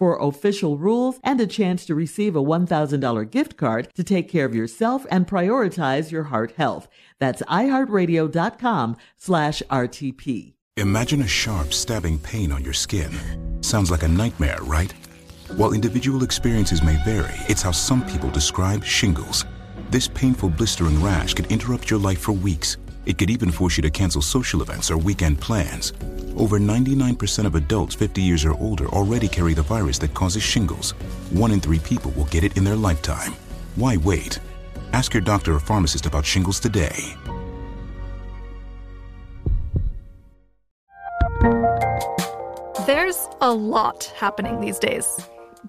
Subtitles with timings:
[0.00, 4.46] for official rules and a chance to receive a $1,000 gift card to take care
[4.46, 6.88] of yourself and prioritize your heart health.
[7.18, 10.54] That's iHeartRadio.com slash RTP.
[10.78, 13.12] Imagine a sharp, stabbing pain on your skin.
[13.60, 14.94] Sounds like a nightmare, right?
[15.56, 19.44] While individual experiences may vary, it's how some people describe shingles.
[19.90, 22.78] This painful, blistering rash could interrupt your life for weeks.
[23.04, 25.92] It could even force you to cancel social events or weekend plans.
[26.40, 30.92] Over 99% of adults 50 years or older already carry the virus that causes shingles.
[31.32, 33.34] One in three people will get it in their lifetime.
[33.76, 34.38] Why wait?
[34.94, 37.14] Ask your doctor or pharmacist about shingles today.
[42.86, 45.20] There's a lot happening these days.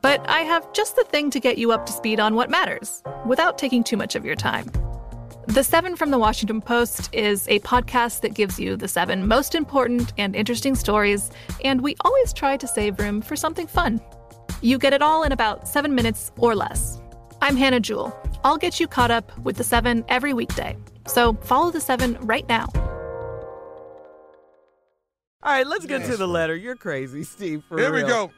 [0.01, 3.03] But I have just the thing to get you up to speed on what matters
[3.25, 4.72] without taking too much of your time.
[5.47, 9.56] The Seven from the Washington Post is a podcast that gives you the seven most
[9.56, 11.31] important and interesting stories,
[11.63, 14.00] and we always try to save room for something fun.
[14.62, 17.01] You get it all in about seven minutes or less.
[17.41, 18.16] I'm Hannah Jewell.
[18.44, 20.78] I'll get you caught up with the seven every weekday.
[21.07, 22.68] So follow the seven right now.
[25.44, 26.56] All right, let's get to the letter.
[26.56, 27.63] You're crazy, Steve.
[27.68, 28.06] For Here real.
[28.06, 28.31] we go.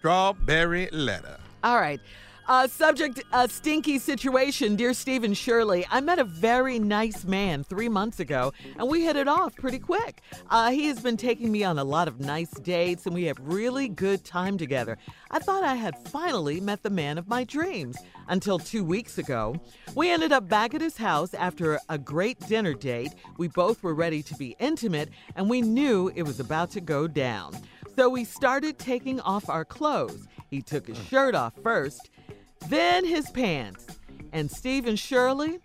[0.00, 1.38] Strawberry letter.
[1.62, 2.00] All right.
[2.48, 4.76] Uh, subject a stinky situation.
[4.76, 9.16] Dear Stephen Shirley, I met a very nice man three months ago, and we hit
[9.16, 10.22] it off pretty quick.
[10.48, 13.36] Uh, he has been taking me on a lot of nice dates, and we have
[13.40, 14.96] really good time together.
[15.32, 17.96] I thought I had finally met the man of my dreams
[18.28, 19.56] until two weeks ago.
[19.96, 23.12] We ended up back at his house after a great dinner date.
[23.38, 27.08] We both were ready to be intimate, and we knew it was about to go
[27.08, 27.56] down.
[27.96, 30.28] So we started taking off our clothes.
[30.48, 32.10] He took his shirt off first,
[32.68, 33.86] then his pants.
[34.32, 35.60] And Stephen Shirley,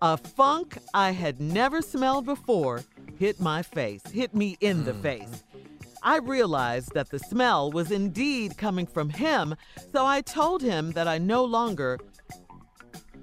[0.00, 2.84] a funk I had never smelled before
[3.18, 5.02] hit my face, hit me in the mm-hmm.
[5.02, 5.44] face.
[6.02, 9.56] I realized that the smell was indeed coming from him,
[9.92, 11.98] so I told him that I no longer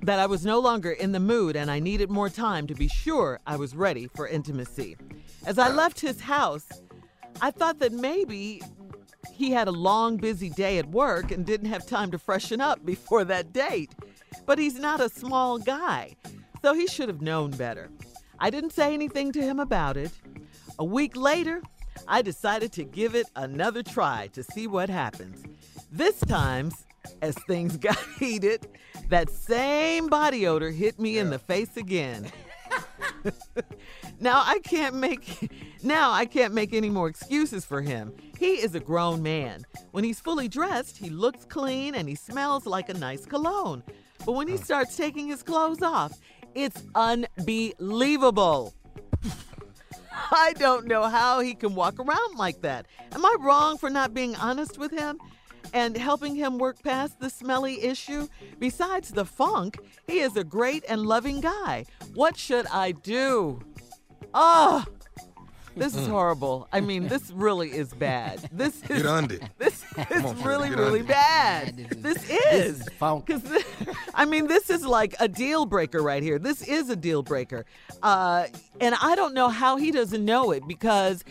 [0.02, 2.90] that I was no longer in the mood and I needed more time to be
[2.90, 4.98] sure I was ready for intimacy.
[5.46, 6.68] As I left his house,
[7.42, 8.62] I thought that maybe
[9.32, 12.86] he had a long, busy day at work and didn't have time to freshen up
[12.86, 13.94] before that date.
[14.46, 16.16] But he's not a small guy,
[16.62, 17.90] so he should have known better.
[18.40, 20.12] I didn't say anything to him about it.
[20.80, 21.62] A week later,
[22.08, 25.44] I decided to give it another try to see what happens.
[25.92, 26.72] This time,
[27.22, 28.68] as things got heated,
[29.10, 32.32] that same body odor hit me in the face again.
[34.20, 35.52] Now I can't make
[35.84, 38.14] now I can't make any more excuses for him.
[38.38, 39.66] He is a grown man.
[39.92, 43.84] When he's fully dressed, he looks clean and he smells like a nice cologne.
[44.26, 46.20] But when he starts taking his clothes off,
[46.56, 48.74] it's unbelievable.
[50.32, 52.88] I don't know how he can walk around like that.
[53.12, 55.20] Am I wrong for not being honest with him
[55.74, 58.28] and helping him work past the smelly issue?
[58.60, 59.78] Besides the funk,
[60.08, 61.86] he is a great and loving guy.
[62.14, 63.60] What should I do?
[64.34, 64.86] Oh,
[65.76, 66.68] this is horrible.
[66.72, 68.48] I mean, this really is bad.
[68.52, 69.44] This is Get under it.
[69.58, 71.08] this is Shirley, really, really under it.
[71.08, 71.76] bad.
[71.98, 72.82] This is.
[72.82, 73.26] is funk.
[73.26, 73.42] 'Cause
[74.14, 76.38] I mean, this is like a deal breaker right here.
[76.38, 77.66] This is a deal breaker.
[78.04, 78.46] Uh,
[78.80, 81.24] and I don't know how he doesn't know it because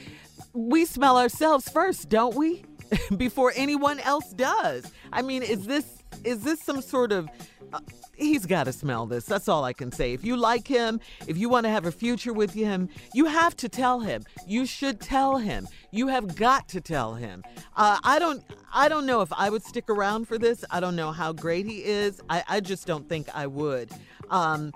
[0.53, 2.65] we smell ourselves first, don't we?
[3.17, 4.91] before anyone else does.
[5.13, 7.29] I mean, is this is this some sort of
[7.73, 7.81] uh,
[8.17, 9.25] he's got to smell this.
[9.25, 10.13] That's all I can say.
[10.13, 13.57] If you like him, if you want to have a future with him, you have
[13.57, 14.25] to tell him.
[14.47, 15.69] You should tell him.
[15.91, 17.43] You have got to tell him.
[17.77, 18.43] Uh, I don't.
[18.75, 20.65] I don't know if I would stick around for this.
[20.71, 22.21] I don't know how great he is.
[22.31, 23.91] I, I just don't think I would.
[24.31, 24.73] Um,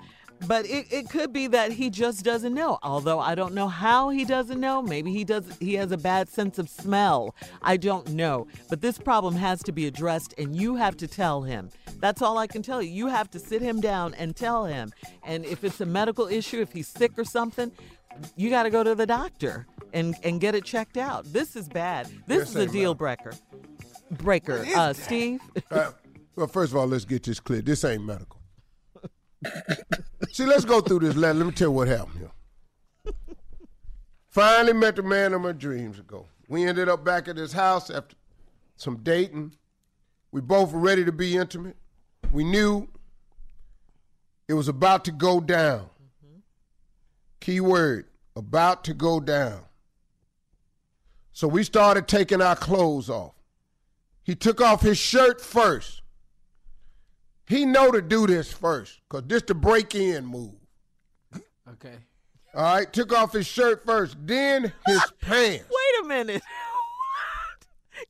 [0.47, 2.79] but it, it could be that he just doesn't know.
[2.83, 4.83] Although i don't know how he doesn't know.
[4.83, 7.35] Maybe he does he has a bad sense of smell.
[7.63, 8.47] I don't know.
[8.69, 11.71] But this problem has to be addressed and you have to tell him.
[12.01, 12.91] That's all i can tell you.
[12.91, 14.93] You have to sit him down and tell him.
[15.25, 17.73] And if it's a medical issue if he's sick or something
[18.37, 21.25] you got to go to the doctor and and get it checked out.
[21.33, 22.07] This is bad.
[22.27, 23.33] This Yes, is a deal breaker.
[24.11, 24.65] Breaker.
[24.75, 25.41] Uh steve?
[25.71, 25.91] Uh,
[26.35, 27.63] well, first of all, let's get this clear.
[27.63, 28.41] This ain't medical.
[30.37, 31.39] See, let's go through this letter.
[31.39, 33.15] Let me tell you what happened here.
[34.29, 36.27] Finally met the man of my dreams ago.
[36.47, 38.15] We ended up back at his house after
[38.77, 39.55] some dating.
[40.33, 41.79] We both were ready to be intimate.
[42.33, 42.87] We knew
[44.47, 45.89] it was about to go down.
[46.25, 46.41] Mm-hmm.
[47.41, 48.05] Key word,
[48.37, 49.63] about to go down.
[51.33, 53.33] So we started taking our clothes off.
[54.23, 56.03] He took off his shirt first.
[57.47, 60.55] He know to do this first, cause this the break-in move.
[61.73, 61.95] Okay.
[62.55, 65.65] All right, took off his shirt first, then his pants.
[65.71, 66.43] wait a minute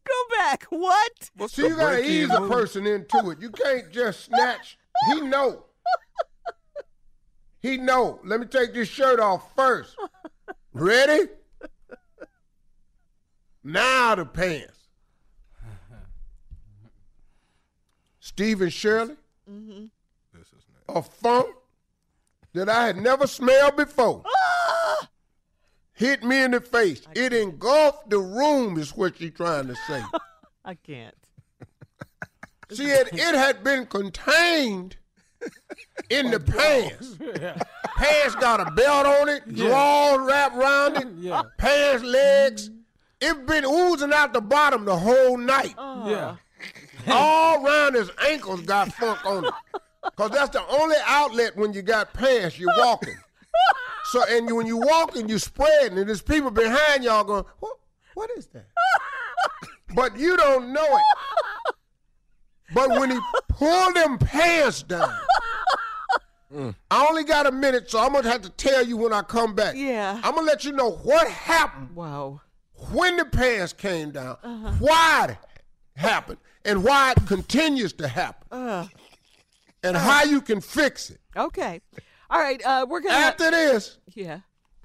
[0.05, 3.41] go back what See, you gotta ease a person into it.
[3.41, 4.79] You can't just snatch.
[5.13, 5.65] He know.
[7.61, 8.21] He know.
[8.25, 9.97] Let me take this shirt off first.
[10.73, 11.29] Ready?
[13.63, 14.73] Now the pants.
[18.21, 19.17] Stephen Shirley,
[20.89, 21.55] a funk
[22.53, 24.23] that I had never smelled before,
[25.93, 27.03] hit me in the face.
[27.15, 30.03] It engulfed the room, is what she's trying to say.
[30.65, 31.15] i can't
[32.73, 34.97] See, it, it had been contained
[36.11, 37.17] in the pants.
[37.97, 41.43] Pants got a belt on it, drawers wrapped around it, Yeah.
[41.59, 42.71] pants, legs.
[43.21, 45.75] It been oozing out the bottom the whole night.
[45.79, 46.11] Oh.
[46.11, 46.37] Yeah.
[47.11, 49.55] All around his ankles got funk on it.
[50.17, 53.17] Cause that's the only outlet when you got pants, you're walking.
[54.07, 57.77] So and you, when you walking, you're spreading, and there's people behind y'all going, what,
[58.15, 58.67] what is that?
[59.95, 61.75] But you don't know it.
[62.75, 63.19] But when he
[63.49, 65.17] pulled them pants down,
[66.55, 66.75] mm.
[66.91, 69.55] I only got a minute, so I'm gonna have to tell you when I come
[69.55, 69.75] back.
[69.77, 70.21] Yeah.
[70.23, 72.41] I'm gonna let you know what happened wow
[72.93, 74.73] when the pants came down, uh-huh.
[74.79, 75.37] why it
[75.99, 78.89] happened, and why it continues to happen,
[79.83, 81.21] and how you can fix it.
[81.37, 81.81] Okay.
[82.29, 82.61] All right.
[82.65, 83.15] Uh, we're gonna.
[83.15, 84.41] After this, yeah.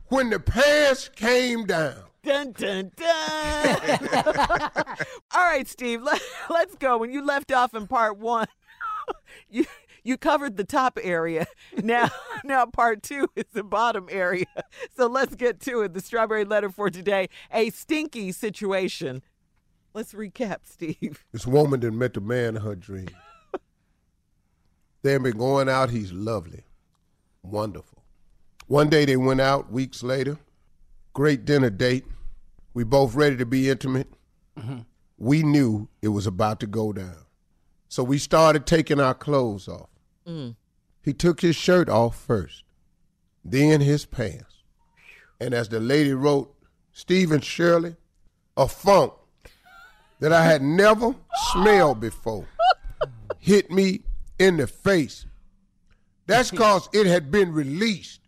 [0.08, 4.00] when the pants came down, Dun dun dun.
[5.34, 6.04] All right, Steve.
[6.04, 6.98] Let, let's go.
[7.00, 8.48] When you left off in part one,
[9.50, 9.66] you
[10.04, 11.48] you covered the top area.
[11.82, 12.12] Now
[12.44, 14.46] now part two is the bottom area.
[14.96, 15.94] So let's get to it.
[15.94, 19.24] The strawberry letter for today: a stinky situation.
[19.94, 21.24] Let's recap, Steve.
[21.32, 23.10] this woman that met the man of her dream.
[25.04, 25.90] They had been going out.
[25.90, 26.64] He's lovely,
[27.44, 28.04] wonderful.
[28.68, 29.72] One day they went out.
[29.72, 30.38] Weeks later,
[31.14, 32.06] great dinner date.
[32.74, 34.14] We both ready to be intimate.
[34.58, 34.80] Mm-hmm.
[35.18, 37.26] We knew it was about to go down,
[37.88, 39.90] so we started taking our clothes off.
[40.28, 40.56] Mm.
[41.04, 42.64] He took his shirt off first,
[43.44, 44.64] then his pants,
[45.40, 46.56] and as the lady wrote,
[46.92, 47.96] Stephen Shirley,
[48.58, 49.14] a funk
[50.22, 51.14] that I had never
[51.52, 52.48] smelled before
[53.40, 54.02] hit me
[54.40, 55.26] in the face.
[56.28, 58.20] That's because it had been released.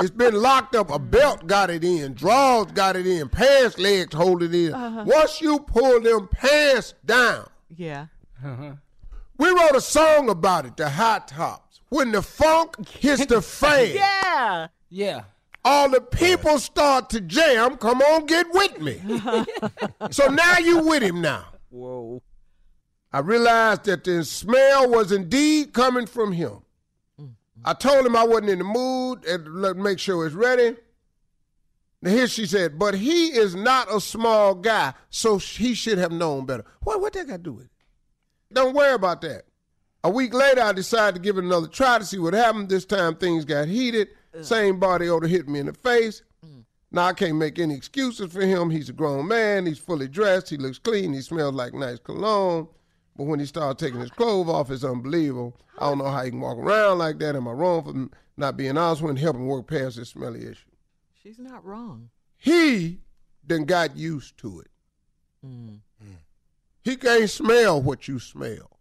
[0.00, 0.90] it's been locked up.
[0.90, 4.74] A belt got it in, drawers got it in, pants legs hold it in.
[4.74, 5.04] Uh-huh.
[5.06, 8.06] Once you pull them pants down, Yeah.
[9.38, 11.80] we wrote a song about it, the high tops.
[11.90, 14.66] When the funk hits the fan, Yeah.
[14.88, 15.20] Yeah.
[15.64, 17.76] All the people start to jam.
[17.76, 19.00] Come on, get with me.
[20.10, 21.46] so now you with him now.
[21.68, 22.22] Whoa.
[23.12, 26.60] I realized that the smell was indeed coming from him.
[27.20, 27.32] Mm-hmm.
[27.64, 30.76] I told him I wasn't in the mood and let make sure it's ready.
[32.02, 36.12] Now here she said, but he is not a small guy, so he should have
[36.12, 36.64] known better.
[36.82, 37.70] What what that got to do with it?
[38.52, 39.42] Don't worry about that.
[40.02, 42.70] A week later, I decided to give it another try to see what happened.
[42.70, 44.08] This time things got heated.
[44.42, 46.22] Same body odor hit me in the face.
[46.44, 46.64] Mm.
[46.92, 48.70] Now I can't make any excuses for him.
[48.70, 49.66] He's a grown man.
[49.66, 50.50] He's fully dressed.
[50.50, 51.12] He looks clean.
[51.12, 52.68] He smells like nice cologne.
[53.16, 55.56] But when he started taking his clothes off, it's unbelievable.
[55.78, 57.36] I don't know how he can walk around like that.
[57.36, 60.70] Am I wrong for not being honest with him, helping work past this smelly issue?
[61.22, 62.10] She's not wrong.
[62.36, 63.00] He
[63.44, 64.70] then got used to it.
[65.44, 65.80] Mm.
[66.02, 66.16] Mm.
[66.82, 68.79] He can't smell what you smell.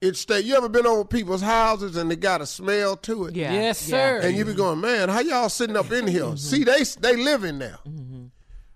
[0.00, 0.40] It stay.
[0.40, 3.34] You ever been over people's houses and they got a smell to it?
[3.34, 3.52] Yeah.
[3.52, 3.96] Yes, yeah.
[3.96, 4.20] sir.
[4.22, 6.22] And you be going, man, how y'all sitting up in here?
[6.22, 6.36] Mm-hmm.
[6.36, 7.78] See, they they living there.
[7.86, 8.26] Mm-hmm.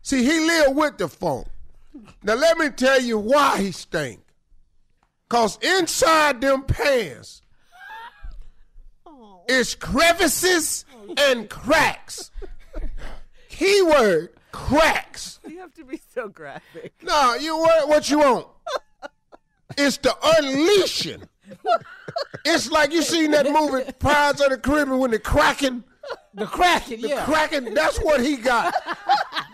[0.02, 1.46] See, he live with the funk.
[2.24, 4.20] Now let me tell you why he stink.
[5.28, 7.42] Cause inside them pants
[9.06, 9.42] oh.
[9.48, 11.14] is crevices oh.
[11.16, 12.30] and cracks.
[13.48, 15.38] Keyword cracks.
[15.46, 16.92] You have to be so graphic.
[17.02, 18.48] No, you what, what you want?
[19.76, 21.22] It's the unleashing.
[22.44, 25.84] It's like you seen that movie Pirates of the Caribbean when they're cracking.
[26.34, 27.06] the Kraken, yeah.
[27.06, 27.24] The yeah.
[27.24, 28.74] Kraken, that's what he got.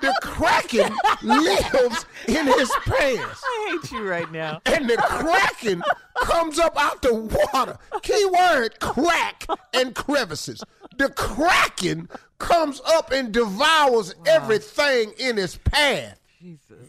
[0.01, 3.43] The Kraken lives in his pants.
[3.45, 4.61] I hate you right now.
[4.67, 5.83] And the Kraken
[6.23, 7.79] comes up out the water.
[8.03, 10.63] Key word crack and crevices.
[10.97, 16.19] The Kraken comes up and devours everything in his path.
[16.41, 16.89] Jesus.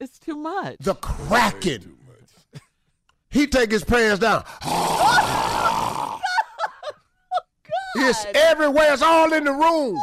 [0.00, 0.76] It's too much.
[0.80, 1.97] The Kraken.
[3.38, 4.42] He take his pants down.
[7.94, 8.92] it's everywhere.
[8.92, 9.96] It's all in the room.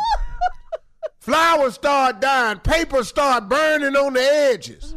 [1.19, 2.59] Flowers start dying.
[2.59, 4.95] Paper start burning on the edges.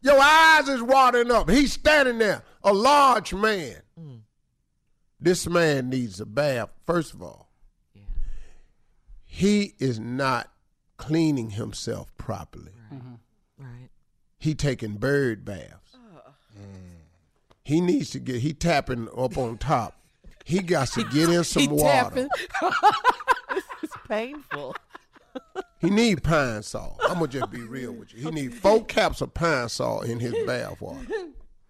[0.00, 1.50] Your eyes is watering up.
[1.50, 3.82] He's standing there, a large man.
[5.20, 6.70] This man needs a bath.
[6.86, 7.50] First of all,
[9.26, 10.50] he is not
[10.96, 12.72] cleaning himself properly.
[12.90, 13.02] right.
[13.60, 13.84] Mm-hmm.
[14.38, 15.84] He taking bird baths.
[17.64, 18.36] He needs to get.
[18.36, 19.96] He tapping up on top.
[20.44, 22.28] He got to get in some He water.
[22.28, 22.28] tapping.
[23.82, 24.76] is painful.
[25.80, 26.98] He need pine salt.
[27.02, 28.22] I'm gonna just be real with you.
[28.24, 31.06] He need four caps of pine salt in his bath water.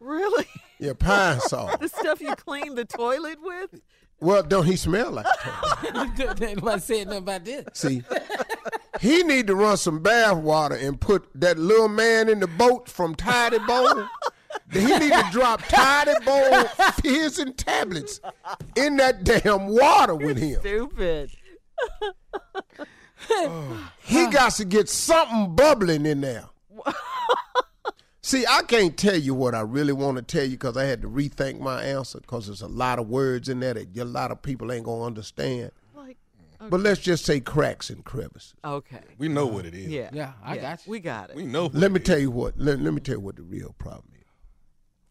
[0.01, 0.45] Really?
[0.79, 1.81] Yeah, pine salt.
[1.81, 3.81] The stuff you clean the toilet with?
[4.21, 6.53] Well, don't he smell like that?
[6.55, 7.65] Nobody said nothing about this.
[7.73, 8.03] See,
[9.01, 12.87] he need to run some bath water and put that little man in the boat
[12.91, 14.07] from Ty-D-Bol.
[14.73, 16.65] He need to drop Tidy Bowl
[17.03, 18.21] fizz and tablets
[18.77, 20.61] in that damn water with him.
[20.61, 21.31] Stupid.
[24.03, 26.45] He got to get something bubbling in there.
[28.23, 31.03] See, I can't tell you what I really want to tell you because I had
[31.03, 34.31] to rethink my answer because there's a lot of words in there that a lot
[34.31, 35.71] of people ain't going to understand.
[35.95, 36.17] Like,
[36.59, 38.55] But let's just say cracks and crevices.
[38.65, 39.01] okay.
[39.19, 39.89] We know what it is.
[39.89, 40.09] Yeah.
[40.13, 40.91] Yeah, I got you.
[40.91, 41.37] We got it.
[41.37, 41.65] We know.
[41.65, 42.59] What Let me it tell you what.
[42.59, 44.14] Let, let me tell you what the real problem is.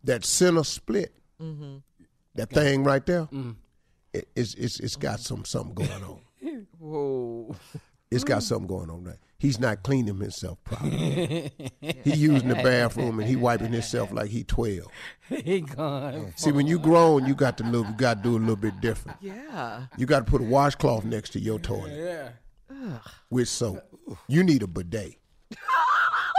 [0.03, 1.77] That center split, Mm-hmm.
[2.36, 3.27] that thing right there,
[4.13, 6.19] it, it's, it's it's got some something going on.
[6.79, 7.55] Whoa.
[8.12, 9.17] It's got something going on there.
[9.39, 11.51] He's not cleaning himself properly.
[11.81, 14.88] he using the bathroom and he wiping himself like he twelve.
[15.29, 16.31] he gone.
[16.38, 17.88] See, when you grown, you got to live.
[17.88, 19.17] You got to do a little bit different.
[19.22, 19.88] Yeah.
[19.98, 22.31] You got to put a washcloth next to your toilet
[22.72, 23.00] Yeah.
[23.29, 23.81] with soap.
[24.27, 25.15] You need a bidet.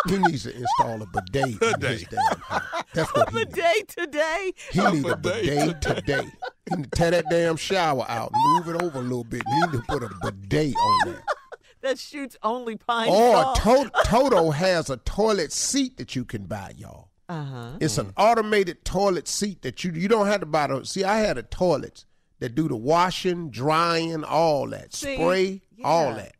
[0.08, 2.73] He needs to install a bidet in his damn house.
[2.94, 3.54] That's what he The needs.
[3.54, 4.52] day today.
[4.72, 6.28] He need a bidet today.
[6.68, 9.42] He need to tear that damn shower out, move it over a little bit.
[9.46, 11.22] He need to put a bidet on there.
[11.82, 16.72] That shoots only pine Or to- Toto has a toilet seat that you can buy,
[16.78, 17.10] y'all.
[17.28, 17.72] Uh-huh.
[17.78, 20.68] It's an automated toilet seat that you you don't have to buy.
[20.68, 22.06] The, see, I had a toilets
[22.38, 25.16] that do the washing, drying, all that, See?
[25.16, 26.36] spray, all that.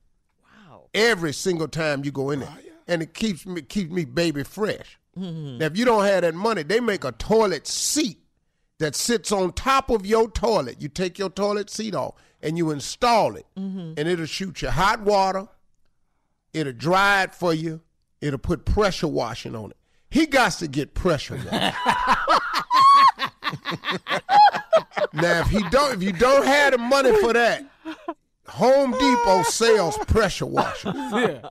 [0.70, 0.87] Wow.
[0.94, 4.44] Every single time you go in there, Oh, and it keeps me keeps me baby
[4.44, 4.99] fresh.
[5.18, 5.59] Mm-hmm.
[5.59, 8.18] Now, if you don't have that money, they make a toilet seat
[8.78, 10.80] that sits on top of your toilet.
[10.83, 13.94] You take your toilet seat off and you install it, Mm-hmm.
[13.97, 15.47] and it'll shoot you hot water.
[16.52, 17.80] It'll dry it for you.
[18.21, 19.76] It'll put pressure washing on it.
[20.11, 21.50] He got to get pressure washing.
[25.12, 27.64] now, if he don't, if you don't have the money for that,
[28.49, 30.94] Home Depot sells pressure washers.
[30.94, 31.50] Now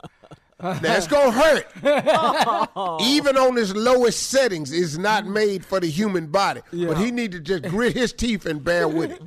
[0.64, 1.66] it's gonna hurt.
[3.02, 6.62] Even on his lowest settings, it's not made for the human body.
[6.72, 9.22] But he need to just grit his teeth and bear with it.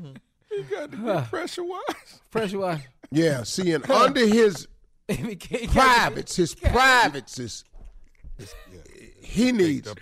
[0.52, 2.22] You got to get pressure wise.
[2.32, 2.82] Pressure wash.
[3.12, 4.68] Yeah, seeing under his
[5.08, 7.64] privates, his privates is
[9.22, 9.94] he needs.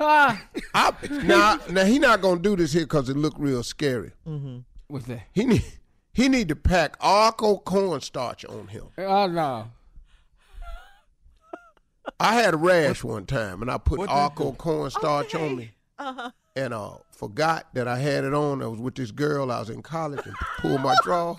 [0.00, 0.40] Ah.
[0.74, 0.92] I,
[1.24, 4.12] now, now he not gonna do this here because it look real scary.
[4.26, 4.58] Mm-hmm.
[4.88, 5.22] What's that?
[5.32, 5.64] He need
[6.12, 8.84] he need to pack Argo cornstarch on him.
[8.96, 9.70] Oh no.
[12.20, 15.70] I had a rash one time, and I put What they Argo cornstarch on me,
[15.98, 16.30] Uh-huh.
[16.56, 18.62] and uh, forgot that I had it on.
[18.62, 19.52] I was with this girl.
[19.52, 21.36] I was in college, and pulled my draw.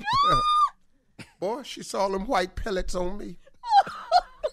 [1.39, 3.37] Boy, she saw them white pellets on me.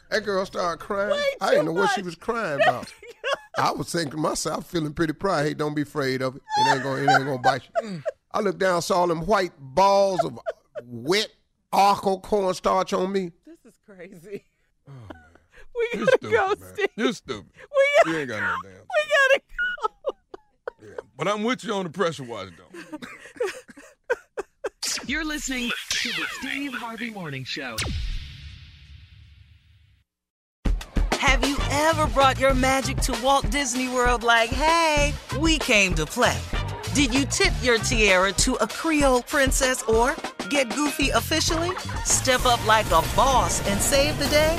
[0.09, 1.21] That girl started crying.
[1.41, 2.93] I didn't know what she was crying about.
[3.59, 5.45] I was thinking to myself, feeling pretty proud.
[5.47, 6.43] Hey, don't be afraid of it.
[6.61, 8.03] It ain't gonna, it ain't gonna bite you.
[8.31, 10.39] I looked down, saw them white balls of
[10.85, 11.29] wet
[11.73, 13.33] Argo cornstarch on me.
[13.45, 14.45] This is crazy.
[15.79, 16.57] We You gotta stupid, go, man.
[16.75, 16.89] Steve.
[16.97, 17.51] You stupid.
[18.05, 18.73] We, You ain't got no damn.
[18.73, 20.87] we gotta go.
[20.89, 20.95] Yeah.
[21.17, 22.99] But I'm with you on the pressure wash, though.
[25.07, 27.77] You're listening to the Steve Harvey Morning Show.
[31.13, 36.07] Have you ever brought your magic to Walt Disney World like, hey, we came to
[36.07, 36.39] play?
[36.95, 40.15] Did you tip your tiara to a Creole princess or
[40.51, 41.71] get goofy officially?
[42.05, 44.59] Step up like a boss and save the day?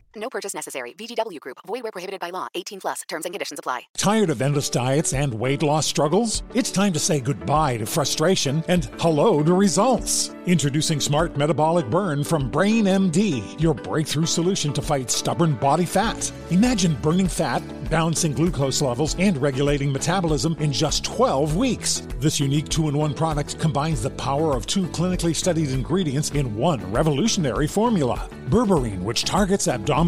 [0.21, 0.93] No purchase necessary.
[0.93, 1.57] VGW Group.
[1.65, 2.47] Void where prohibited by law.
[2.53, 3.01] 18 plus.
[3.07, 3.81] Terms and conditions apply.
[3.97, 6.43] Tired of endless diets and weight loss struggles?
[6.53, 10.35] It's time to say goodbye to frustration and hello to results.
[10.45, 16.31] Introducing Smart Metabolic Burn from Brain MD, your breakthrough solution to fight stubborn body fat.
[16.51, 22.03] Imagine burning fat, balancing glucose levels, and regulating metabolism in just 12 weeks.
[22.19, 26.55] This unique two in one product combines the power of two clinically studied ingredients in
[26.55, 29.67] one revolutionary formula berberine, which targets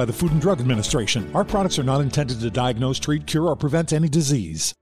[0.00, 1.30] by the Food and Drug Administration.
[1.34, 4.72] Our products are not intended to diagnose, treat, cure, or prevent any disease.